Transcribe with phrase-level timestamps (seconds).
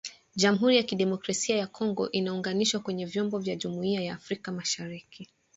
[0.35, 5.29] jamuhuri ya kidemokrasia ya Kongo inaunganishwa kwenye vyombo vya jumuiya ya Afrika mashariki